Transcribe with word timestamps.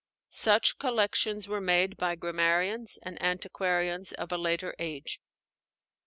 Such 0.31 0.79
collections 0.79 1.47
were 1.47 1.61
made 1.61 1.95
by 1.95 2.15
grammarians 2.15 2.97
and 3.03 3.21
antiquarians 3.21 4.13
of 4.13 4.31
a 4.31 4.35
later 4.39 4.73
age. 4.79 5.19